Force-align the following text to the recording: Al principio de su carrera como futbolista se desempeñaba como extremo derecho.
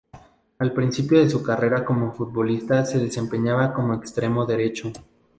Al 0.57 0.73
principio 0.73 1.19
de 1.19 1.29
su 1.29 1.43
carrera 1.43 1.85
como 1.85 2.11
futbolista 2.11 2.83
se 2.85 2.97
desempeñaba 2.97 3.71
como 3.71 3.93
extremo 3.93 4.47
derecho. 4.47 4.91